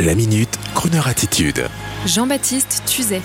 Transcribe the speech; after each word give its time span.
La 0.00 0.14
minute, 0.14 0.58
Kroneur 0.74 1.08
attitude. 1.08 1.66
Jean-Baptiste 2.06 2.84
Tuzet. 2.86 3.20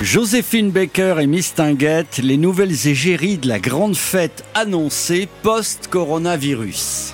Joséphine 0.00 0.70
Baker 0.70 1.16
et 1.20 1.26
Miss 1.26 1.52
Tinguette, 1.52 2.20
les 2.22 2.38
nouvelles 2.38 2.86
égéries 2.88 3.36
de 3.36 3.48
la 3.48 3.58
grande 3.58 3.94
fête 3.94 4.42
annoncée 4.54 5.28
post-coronavirus. 5.42 7.12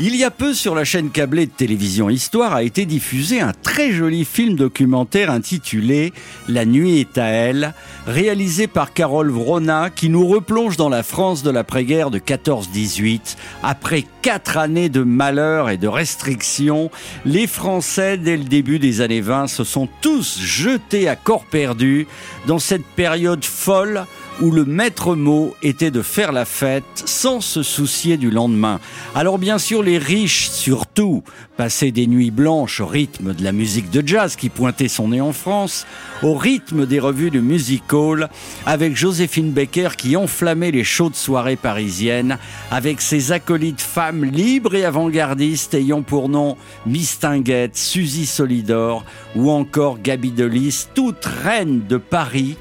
Il 0.00 0.14
y 0.14 0.22
a 0.22 0.30
peu 0.30 0.54
sur 0.54 0.76
la 0.76 0.84
chaîne 0.84 1.10
câblée 1.10 1.46
de 1.46 1.50
télévision 1.50 2.08
Histoire 2.08 2.54
a 2.54 2.62
été 2.62 2.86
diffusé 2.86 3.40
un 3.40 3.52
très 3.52 3.90
joli 3.90 4.24
film 4.24 4.54
documentaire 4.54 5.28
intitulé 5.28 6.12
La 6.46 6.64
nuit 6.64 7.00
est 7.00 7.18
à 7.18 7.24
elle, 7.24 7.74
réalisé 8.06 8.68
par 8.68 8.92
Carole 8.92 9.28
Vrona 9.28 9.90
qui 9.90 10.08
nous 10.08 10.24
replonge 10.24 10.76
dans 10.76 10.88
la 10.88 11.02
France 11.02 11.42
de 11.42 11.50
l'après-guerre 11.50 12.12
de 12.12 12.20
14-18. 12.20 13.36
Après 13.64 14.04
quatre 14.22 14.56
années 14.56 14.88
de 14.88 15.02
malheur 15.02 15.68
et 15.68 15.78
de 15.78 15.88
restrictions, 15.88 16.92
les 17.24 17.48
Français 17.48 18.18
dès 18.18 18.36
le 18.36 18.44
début 18.44 18.78
des 18.78 19.00
années 19.00 19.20
20 19.20 19.48
se 19.48 19.64
sont 19.64 19.88
tous 20.00 20.38
jetés 20.40 21.08
à 21.08 21.16
corps 21.16 21.44
perdu 21.44 22.06
dans 22.46 22.60
cette 22.60 22.86
période 22.86 23.44
folle 23.44 24.04
où 24.40 24.50
le 24.50 24.64
maître 24.64 25.16
mot 25.16 25.54
était 25.62 25.90
de 25.90 26.02
faire 26.02 26.32
la 26.32 26.44
fête 26.44 26.84
sans 27.04 27.40
se 27.40 27.62
soucier 27.62 28.16
du 28.16 28.30
lendemain. 28.30 28.80
Alors 29.14 29.38
bien 29.38 29.58
sûr, 29.58 29.82
les 29.82 29.98
riches, 29.98 30.48
surtout, 30.50 31.22
passaient 31.56 31.90
des 31.90 32.06
nuits 32.06 32.30
blanches 32.30 32.80
au 32.80 32.86
rythme 32.86 33.34
de 33.34 33.42
la 33.42 33.52
musique 33.52 33.90
de 33.90 34.06
jazz 34.06 34.36
qui 34.36 34.48
pointait 34.48 34.88
son 34.88 35.08
nez 35.08 35.20
en 35.20 35.32
France, 35.32 35.86
au 36.22 36.34
rythme 36.34 36.86
des 36.86 37.00
revues 37.00 37.30
de 37.30 37.40
music 37.40 37.92
hall, 37.92 38.28
avec 38.64 38.96
Joséphine 38.96 39.50
Baker 39.50 39.90
qui 39.96 40.16
enflammait 40.16 40.70
les 40.70 40.84
chaudes 40.84 41.16
soirées 41.16 41.56
parisiennes, 41.56 42.38
avec 42.70 43.00
ses 43.00 43.32
acolytes 43.32 43.80
femmes 43.80 44.24
libres 44.24 44.74
et 44.76 44.84
avant-gardistes 44.84 45.74
ayant 45.74 46.02
pour 46.02 46.28
nom 46.28 46.56
Miss 46.86 47.18
Tinguette, 47.18 47.76
Suzy 47.76 48.26
Solidor 48.26 49.04
ou 49.34 49.50
encore 49.50 49.98
Gabi 50.00 50.30
Delis, 50.30 50.86
toutes 50.94 51.24
reines 51.24 51.82
de 51.88 51.96
Paris, 51.96 52.56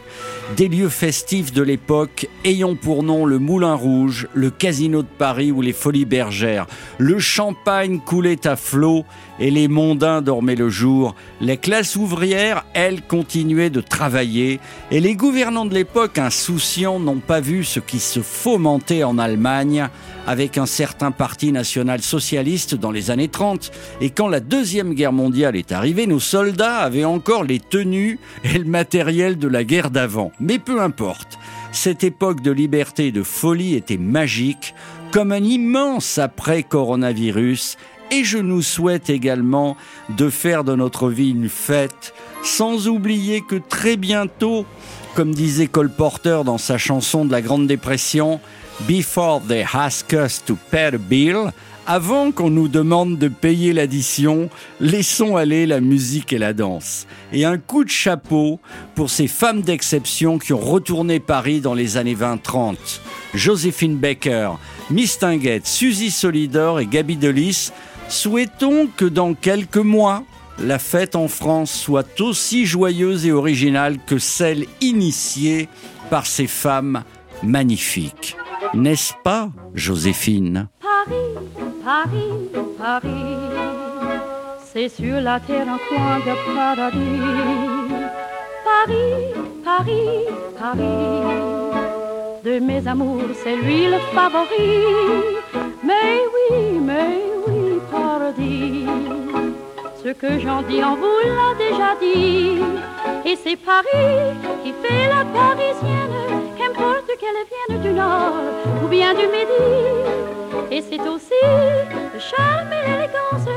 des 0.56 0.70
lieux 0.70 0.90
festifs 0.90 1.52
de 1.52 1.62
l'époque 1.62 2.28
ayant 2.45 2.76
pour 2.76 3.03
nom 3.03 3.26
le 3.26 3.38
Moulin 3.38 3.73
Rouge, 3.73 4.28
le 4.34 4.50
Casino 4.50 5.02
de 5.02 5.08
Paris 5.08 5.52
ou 5.52 5.62
les 5.62 5.73
Folies 5.73 6.06
Bergères. 6.06 6.67
Le 6.98 7.20
champagne 7.20 8.00
coulait 8.00 8.48
à 8.48 8.56
flot 8.56 9.04
et 9.39 9.52
les 9.52 9.67
mondains 9.67 10.22
dormaient 10.22 10.56
le 10.56 10.70
jour. 10.70 11.16
Les 11.42 11.58
classes 11.58 11.95
ouvrières, 11.95 12.66
elles, 12.73 13.02
continuaient 13.02 13.70
de 13.70 13.81
travailler 13.81 14.59
et 14.89 15.00
les 15.02 15.16
gouvernants 15.16 15.66
de 15.66 15.73
l'époque, 15.73 16.17
insouciants, 16.17 17.00
n'ont 17.00 17.20
pas 17.20 17.42
vu 17.42 17.64
ce 17.64 17.80
qui 17.80 18.00
se 18.00 18.22
fomentait 18.22 19.04
en 19.04 19.17
Allemagne 19.17 19.89
avec 20.28 20.58
un 20.58 20.66
certain 20.66 21.11
parti 21.11 21.52
national 21.52 22.02
socialiste 22.02 22.76
dans 22.76 22.92
les 22.92 23.11
années 23.11 23.30
30. 23.30 23.72
Et 24.02 24.09
quand 24.09 24.28
la 24.28 24.42
Deuxième 24.42 24.94
Guerre 24.94 25.14
mondiale 25.14 25.56
est 25.56 25.72
arrivée, 25.72 26.06
nos 26.06 26.20
soldats 26.20 26.78
avaient 26.78 27.06
encore 27.06 27.44
les 27.44 27.59
tenues 27.59 28.20
et 28.44 28.58
le 28.58 28.66
matériel 28.66 29.38
de 29.38 29.48
la 29.48 29.64
guerre 29.64 29.89
d'avant. 29.89 30.32
Mais 30.40 30.60
peu 30.60 30.82
importe, 30.82 31.40
cette 31.72 32.04
époque 32.04 32.42
de 32.42 32.52
liberté 32.52 33.08
et 33.08 33.12
de 33.12 33.24
folie 33.24 33.76
était 33.76 33.98
magique, 33.98 34.76
comme 35.12 35.32
un 35.32 35.44
immense 35.44 36.18
après-coronavirus, 36.18 37.78
et 38.12 38.24
je 38.24 38.38
nous 38.38 38.62
souhaite 38.62 39.10
également 39.10 39.76
de 40.10 40.30
faire 40.30 40.64
de 40.64 40.76
notre 40.76 41.10
vie 41.10 41.32
une 41.32 41.50
fête, 41.50 42.14
sans 42.44 42.88
oublier 42.88 43.42
que 43.42 43.56
très 43.56 43.98
bientôt, 43.98 44.66
comme 45.16 45.34
disait 45.34 45.68
Cole 45.68 45.90
Porter 45.90 46.42
dans 46.46 46.58
sa 46.58 46.78
chanson 46.78 47.26
de 47.26 47.32
la 47.32 47.42
Grande 47.42 47.68
Dépression, 47.68 48.40
Before 48.88 49.42
they 49.42 49.66
ask 49.74 50.14
us 50.14 50.40
to 50.46 50.56
pay 50.70 50.92
the 50.92 51.00
bill, 51.00 51.52
avant 51.88 52.34
qu'on 52.34 52.50
nous 52.50 52.68
demande 52.68 53.18
de 53.18 53.30
payer 53.30 53.72
l'addition, 53.72 54.50
laissons 54.82 55.38
aller 55.38 55.66
la 55.66 55.80
musique 55.80 56.34
et 56.34 56.38
la 56.38 56.54
danse. 56.54 57.08
Et 57.32 57.45
un 57.45 57.58
coup 57.58 57.86
de 57.86 57.89
chapeau 57.89 58.60
pour 58.94 59.10
ces 59.10 59.28
femmes 59.28 59.61
d'exception 59.61 60.38
qui 60.38 60.52
ont 60.52 60.60
retourné 60.60 61.22
Paris 61.22 61.61
dans 61.61 61.73
les 61.73 61.95
années 61.95 62.16
20-30. 62.16 62.76
Joséphine 63.34 63.95
Baker, 63.95 64.52
Miss 64.92 65.17
Tinguette, 65.17 65.66
Suzy 65.66 66.11
Solidor 66.11 66.82
et 66.82 66.86
Gabi 66.86 67.16
Delis. 67.16 67.72
Souhaitons 68.10 68.90
que 68.95 69.06
dans 69.06 69.34
quelques 69.34 69.78
mois, 69.78 70.23
la 70.60 70.80
fête 70.80 71.16
en 71.16 71.30
France 71.30 71.72
soit 71.72 72.20
aussi 72.20 72.66
joyeuse 72.66 73.26
et 73.26 73.32
originale 73.32 73.98
que 74.06 74.17
celle 74.17 74.66
initiée 74.82 75.70
par 76.10 76.26
ces 76.26 76.48
femmes 76.48 77.04
magnifiques. 77.44 78.36
N'est-ce 78.73 79.14
pas, 79.23 79.50
Joséphine? 79.73 80.67
Paris, 80.82 81.67
Paris, 81.87 83.08
c'est 84.61 84.89
sur 84.89 85.21
la 85.21 85.39
terre 85.39 85.70
un 85.70 85.80
coin 85.87 86.20
de 86.20 86.36
paradis. 86.53 87.21
Paris, 88.65 89.14
Paris, 89.64 90.25
Paris, 90.59 92.42
de 92.43 92.59
mes 92.59 92.86
amours, 92.86 93.31
c'est 93.42 93.55
lui 93.55 93.86
le 93.86 93.99
favori. 94.14 94.83
Mais 95.81 96.20
oui, 96.33 96.77
mais 96.81 97.21
oui, 97.48 97.80
paradis, 97.89 98.86
ce 100.04 100.09
que 100.09 100.39
j'en 100.39 100.64
dis 100.64 100.83
en 100.83 100.95
vous 100.95 101.19
l'a 101.23 101.52
déjà 101.58 101.95
dit. 102.02 102.59
Et 103.25 103.37
c'est 103.42 103.55
Paris 103.55 104.36
qui 104.61 104.73
fait 104.81 105.08
la 105.08 105.23
parisienne, 105.23 106.19
qu'importe 106.58 107.11
qu'elle 107.17 107.43
vienne 107.54 107.81
du 107.81 107.93
nord 107.93 108.33
ou 108.83 108.87
bien 108.89 109.14
du 109.14 109.27
midi. 109.27 110.36
Et 110.72 110.82
c'est 110.82 111.00
aussi 111.08 111.34
le 112.14 112.20
charme 112.20 112.72
et 112.73 112.84
l'élégance 112.88 113.48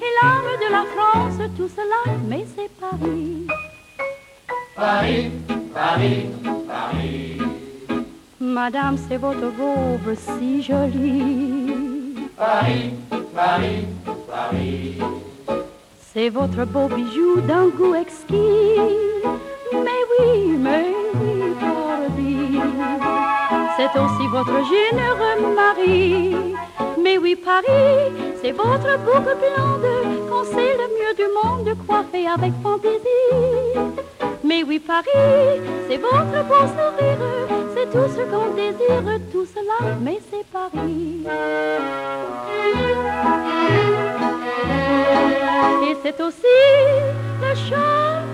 et 0.00 0.10
l'âme 0.22 0.54
de 0.64 0.72
la 0.72 0.84
France, 0.94 1.50
tout 1.56 1.68
cela, 1.68 2.16
mais 2.28 2.44
c'est 2.56 2.70
Paris. 2.80 3.46
Paris, 4.74 5.30
Paris, 5.72 6.26
Paris. 6.66 7.38
Madame, 8.40 8.96
c'est 9.08 9.16
votre 9.16 9.46
robe 9.58 10.14
si 10.16 10.62
jolie. 10.62 12.28
Paris, 12.36 12.90
Paris, 13.34 13.84
Paris. 14.28 14.98
C'est 16.12 16.28
votre 16.28 16.64
beau 16.64 16.88
bijou 16.88 17.40
d'un 17.40 17.68
goût 17.68 17.94
exquis. 17.94 18.80
Mais 19.72 20.02
oui, 20.18 20.56
mais. 20.58 21.03
C'est 23.84 24.00
aussi 24.00 24.26
votre 24.28 24.64
généreux 24.64 25.54
mari. 25.54 26.34
Mais 27.02 27.18
oui, 27.18 27.36
Paris, 27.36 28.12
c'est 28.40 28.52
votre 28.52 28.98
boucle 29.04 29.36
blonde, 29.36 30.28
qu'on 30.30 30.42
sait 30.42 30.74
le 30.80 30.88
mieux 30.96 31.14
du 31.14 31.28
monde, 31.34 31.76
coiffé 31.86 32.26
avec 32.26 32.52
fantaisie. 32.62 33.34
Mais 34.42 34.62
oui, 34.62 34.78
Paris, 34.78 35.60
c'est 35.86 35.98
votre 35.98 36.48
beau 36.48 36.64
sourire, 36.76 37.26
c'est 37.76 37.90
tout 37.90 38.08
ce 38.08 38.22
qu'on 38.22 38.54
désire, 38.54 39.20
tout 39.30 39.44
cela, 39.44 39.94
mais 40.00 40.18
c'est 40.30 40.46
Paris. 40.46 41.26
Et 45.86 45.96
c'est 46.02 46.20
aussi 46.22 46.56
le 47.42 47.54
charme 47.54 48.33